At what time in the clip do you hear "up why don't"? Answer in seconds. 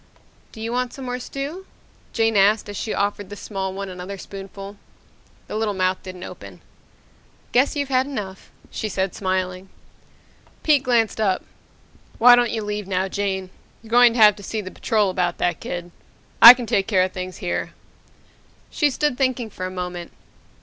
11.21-12.49